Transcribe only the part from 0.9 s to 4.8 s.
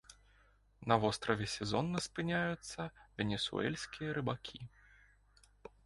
На востраве сезонна спыняюцца венесуэльскія рыбакі.